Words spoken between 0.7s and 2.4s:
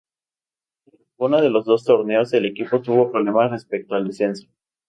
En ninguno de los dos torneos,